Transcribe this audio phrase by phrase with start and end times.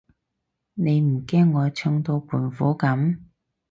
[0.73, 3.19] 你唔驚我唱到胖虎噉？